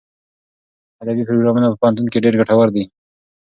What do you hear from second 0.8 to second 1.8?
ادبي پروګرامونه په